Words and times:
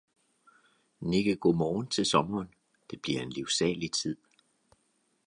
Nikke 1.01 1.35
godmorgen 1.35 1.87
til 1.87 2.05
sommeren, 2.05 2.53
det 2.91 3.01
bliver 3.01 3.21
en 3.21 3.29
livsalig 3.29 3.91
tid 3.91 4.17